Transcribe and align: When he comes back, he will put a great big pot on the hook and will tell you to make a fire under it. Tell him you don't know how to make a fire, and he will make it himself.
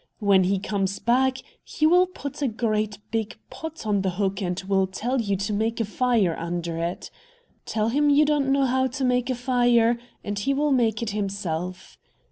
When 0.17 0.45
he 0.45 0.57
comes 0.57 0.97
back, 0.97 1.37
he 1.63 1.85
will 1.85 2.07
put 2.07 2.41
a 2.41 2.47
great 2.47 2.97
big 3.11 3.37
pot 3.51 3.85
on 3.85 4.01
the 4.01 4.09
hook 4.09 4.41
and 4.41 4.59
will 4.61 4.87
tell 4.87 5.21
you 5.21 5.35
to 5.37 5.53
make 5.53 5.79
a 5.79 5.85
fire 5.85 6.35
under 6.39 6.79
it. 6.79 7.11
Tell 7.67 7.89
him 7.89 8.09
you 8.09 8.25
don't 8.25 8.51
know 8.51 8.65
how 8.65 8.87
to 8.87 9.05
make 9.05 9.29
a 9.29 9.35
fire, 9.35 9.99
and 10.23 10.39
he 10.39 10.55
will 10.55 10.71
make 10.71 11.03
it 11.03 11.11
himself. 11.11 11.99